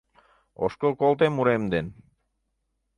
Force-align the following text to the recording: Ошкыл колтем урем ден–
Ошкыл 0.63 0.93
колтем 1.01 1.33
урем 1.41 1.63
ден– 1.73 1.85